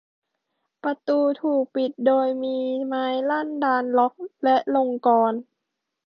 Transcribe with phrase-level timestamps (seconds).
[0.83, 5.33] ประตูถูกปิดโดยมีทั้งไม้ลั่นดาล ล็อค และลงกลอน